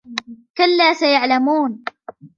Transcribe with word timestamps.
كَلَّا 0.57 0.93
سَيَعْلَمُونَ 0.93 1.83